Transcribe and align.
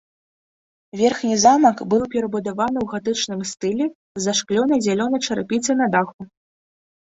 Верхні 1.01 1.35
замак 1.43 1.77
быў 1.91 2.07
перабудаваны 2.15 2.77
ў 2.81 2.87
гатычным 2.95 3.45
стылі 3.53 3.85
з 3.91 4.21
зашклёнай 4.27 4.79
зялёнай 4.89 5.21
чарапіцай 5.29 5.75
на 5.87 5.93
даху. 5.97 6.21